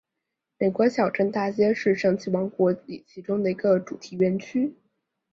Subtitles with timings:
[0.57, 4.73] 美国小镇大街是神奇王国里其中一个主题园区。